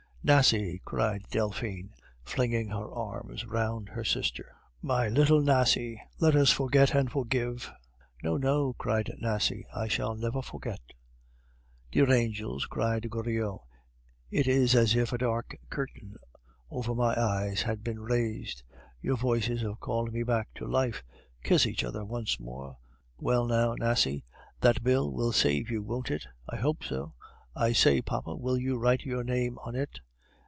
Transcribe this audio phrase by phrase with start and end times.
[0.23, 1.89] "Nasie," cried Delphine,
[2.23, 7.73] flinging her arms round her sister, "my little Nasie, let us forget and forgive."
[8.21, 10.79] "No, no," cried Nasie; "I shall never forget!"
[11.91, 13.61] "Dear angels," cried Goriot,
[14.29, 16.17] "it is as if a dark curtain
[16.69, 18.61] over my eyes had been raised;
[19.01, 21.01] your voices have called me back to life.
[21.43, 22.77] Kiss each other once more.
[23.17, 24.23] Well, now, Nasie,
[24.59, 27.15] that bill will save you, won't it?" "I hope so.
[27.55, 29.99] I say, papa, will you write your name on it?"